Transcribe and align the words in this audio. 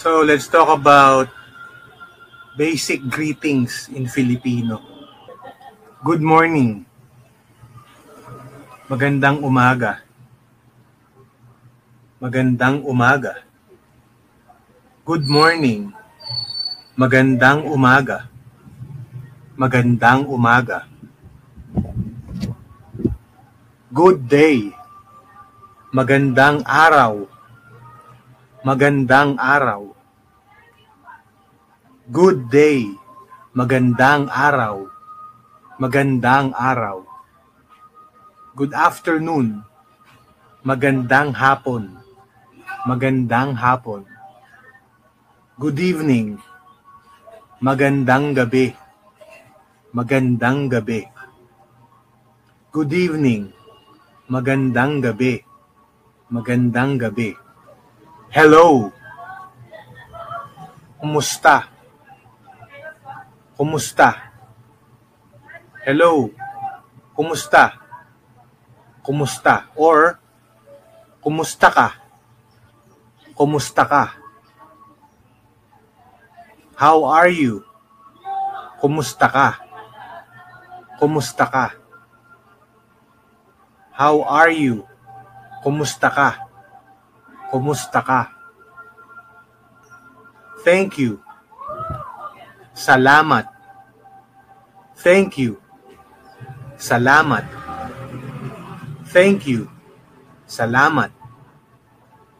So 0.00 0.24
let's 0.24 0.48
talk 0.48 0.72
about 0.72 1.28
basic 2.56 3.04
greetings 3.12 3.92
in 3.92 4.08
Filipino. 4.08 4.80
Good 6.00 6.24
morning. 6.24 6.88
Magandang 8.88 9.44
umaga. 9.44 10.00
Magandang 12.16 12.80
umaga. 12.80 13.44
Good 15.04 15.28
morning. 15.28 15.92
Magandang 16.96 17.68
umaga. 17.68 18.24
Magandang 19.52 20.24
umaga. 20.32 20.88
Good 23.92 24.24
day. 24.32 24.72
Magandang 25.92 26.64
araw. 26.64 27.28
Magandang 28.60 29.40
araw. 29.40 29.88
Good 32.12 32.52
day. 32.52 32.92
Magandang 33.56 34.28
araw. 34.28 34.84
Magandang 35.80 36.52
araw. 36.52 37.08
Good 38.52 38.76
afternoon. 38.76 39.64
Magandang 40.60 41.32
hapon. 41.32 42.04
Magandang 42.84 43.56
hapon. 43.56 44.04
Good 45.56 45.80
evening. 45.80 46.36
Magandang 47.64 48.36
gabi. 48.36 48.76
Magandang 49.96 50.68
gabi. 50.68 51.08
Good 52.76 52.92
evening. 52.92 53.56
Magandang 54.28 55.00
gabi. 55.00 55.40
Magandang 56.28 57.00
gabi. 57.00 57.49
Hello. 58.30 58.94
Kumusta? 61.02 61.66
Kumusta? 63.58 64.14
Hello. 65.82 66.30
Kumusta? 67.10 67.74
Kumusta? 69.02 69.66
Or, 69.74 70.14
kumusta 71.18 71.74
ka? 71.74 71.98
Kumusta 73.34 73.82
ka? 73.82 74.14
How 76.78 77.02
are 77.10 77.34
you? 77.34 77.66
Kumusta 78.78 79.26
ka? 79.26 79.58
Kumusta 81.02 81.50
ka? 81.50 81.66
How 83.90 84.22
are 84.22 84.54
you? 84.54 84.86
Kumusta 85.66 86.06
ka? 86.14 86.49
Kumusta 87.50 87.98
ka? 87.98 88.30
Thank 90.62 91.02
you. 91.02 91.18
Salamat. 92.70 93.50
Thank 95.00 95.34
you. 95.40 95.58
Salamat. 96.78 97.44
Thank 99.10 99.50
you. 99.50 99.66
Salamat. 100.46 101.10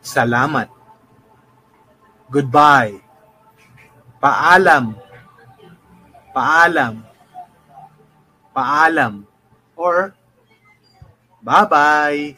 Salamat. 0.01 0.71
Goodbye. 2.31 3.03
Paalam. 4.23 4.95
Paalam. 6.31 6.95
Paalam. 8.55 9.15
Or 9.75 10.13
bye-bye. 11.43 12.37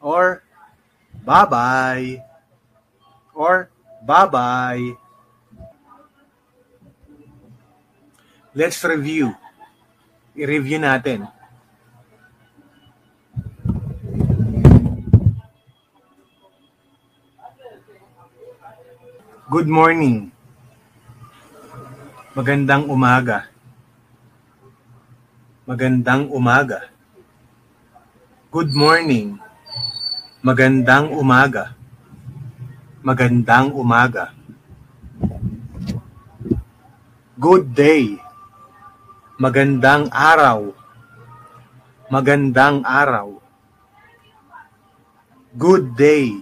Or 0.00 0.42
bye-bye. 1.24 2.20
Or 3.34 3.72
bye-bye. 4.04 4.94
Let's 8.54 8.78
review. 8.84 9.34
I-review 10.38 10.78
natin. 10.78 11.26
Good 19.50 19.66
morning. 19.66 20.30
Magandang 22.34 22.90
umaga. 22.90 23.46
Magandang 25.66 26.30
umaga. 26.30 26.90
Good 28.50 28.70
morning. 28.74 29.38
Magandang 30.44 31.16
umaga. 31.16 31.72
Magandang 33.00 33.72
umaga. 33.72 34.36
Good 37.40 37.72
day. 37.72 38.20
Magandang 39.40 40.12
araw. 40.12 40.68
Magandang 42.12 42.84
araw. 42.84 43.40
Good 45.56 45.96
day. 45.96 46.36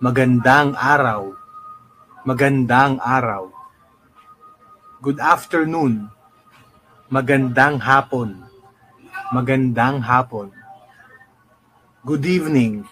Magandang 0.00 0.72
araw. 0.72 1.36
Magandang 2.24 2.96
araw. 2.96 3.52
Good 5.04 5.20
afternoon. 5.20 6.08
Magandang 7.12 7.76
hapon. 7.76 8.40
Magandang 9.36 10.00
hapon. 10.00 10.48
Good 12.08 12.24
evening. 12.24 12.88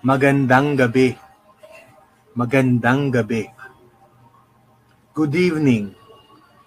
Magandang 0.00 0.80
gabi. 0.80 1.12
Magandang 2.32 3.12
gabi. 3.12 3.44
Good 5.12 5.36
evening. 5.36 5.92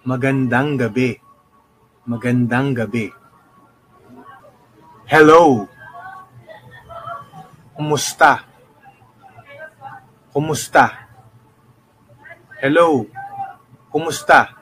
Magandang 0.06 0.78
gabi. 0.78 1.18
Magandang 2.06 2.78
gabi. 2.78 3.10
Hello. 5.10 5.66
Kumusta? 7.74 8.46
Kumusta? 10.30 10.94
Hello. 12.62 13.02
Kumusta? 13.90 14.54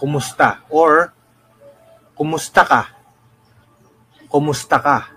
Kumusta? 0.00 0.64
Or, 0.72 1.12
kumusta 2.16 2.64
ka? 2.64 2.82
Kumusta 4.32 4.80
ka? 4.80 5.11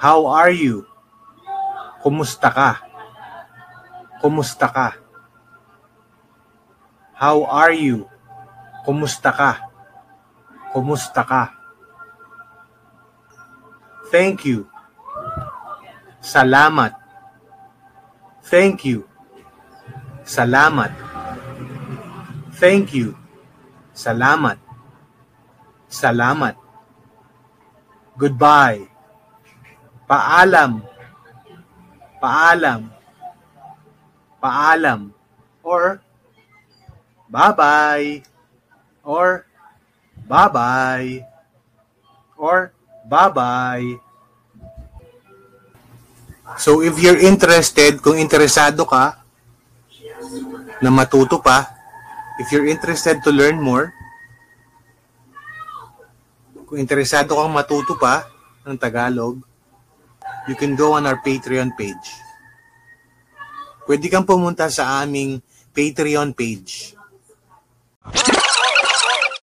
How 0.00 0.24
are 0.24 0.48
you? 0.48 0.88
Kumusta 2.00 2.48
ka? 2.48 2.80
Kumusta 4.24 4.64
ka? 4.72 4.96
How 7.12 7.44
are 7.44 7.76
you? 7.76 8.08
Kumusta 8.88 9.28
ka? 9.28 9.60
Kumusta 10.72 11.20
ka? 11.20 11.52
Thank 14.08 14.48
you. 14.48 14.72
Salamat. 16.24 16.96
Thank 18.48 18.88
you. 18.88 19.04
Salamat. 20.24 20.96
Thank 22.56 22.96
you. 22.96 23.20
Salamat. 23.92 24.56
Salamat. 25.92 26.56
Goodbye. 28.16 28.89
Paalam. 30.10 30.82
Paalam. 32.18 32.90
Paalam. 34.42 35.00
Or 35.62 36.02
bye-bye. 37.30 38.26
Or 39.06 39.46
bye-bye. 40.26 41.22
Or 42.34 42.74
bye-bye. 43.06 44.02
So 46.58 46.82
if 46.82 46.98
you're 46.98 47.22
interested, 47.22 48.02
kung 48.02 48.18
interesado 48.18 48.82
ka 48.82 49.22
na 50.82 50.90
matuto 50.90 51.38
pa, 51.38 51.70
if 52.42 52.50
you're 52.50 52.66
interested 52.66 53.22
to 53.22 53.30
learn 53.30 53.62
more, 53.62 53.94
kung 56.66 56.82
interesado 56.82 57.38
kang 57.38 57.54
matuto 57.54 57.94
pa 57.94 58.26
ng 58.66 58.74
Tagalog, 58.74 59.38
you 60.50 60.58
can 60.58 60.74
go 60.74 60.98
on 60.98 61.06
our 61.06 61.22
Patreon 61.22 61.78
page. 61.78 62.10
Pwede 63.86 64.10
kang 64.10 64.26
pumunta 64.26 64.66
sa 64.66 64.98
aming 64.98 65.38
Patreon 65.70 66.34
page. 66.34 66.98